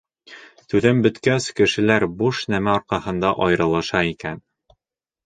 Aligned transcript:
Түҙем 0.71 1.01
бөткәс, 1.05 1.49
кешеләр 1.59 2.05
буш 2.21 2.39
нәмә 2.53 2.71
арҡаһында 2.79 3.31
айырылыша 3.47 4.03
икән. 4.15 4.41